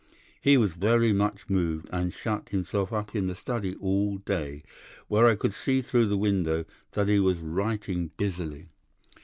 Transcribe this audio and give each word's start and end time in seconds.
He 0.41 0.57
was 0.57 0.73
very 0.73 1.13
much 1.13 1.47
moved, 1.47 1.87
and 1.93 2.11
shut 2.11 2.49
himself 2.49 2.91
up 2.91 3.15
in 3.15 3.27
the 3.27 3.35
study 3.35 3.75
all 3.75 4.17
day, 4.17 4.63
where 5.07 5.27
I 5.27 5.35
could 5.35 5.53
see 5.53 5.83
through 5.83 6.07
the 6.07 6.17
window 6.17 6.65
that 6.93 7.07
he 7.07 7.19
was 7.19 7.37
writing 7.37 8.09
busily. 8.17 8.69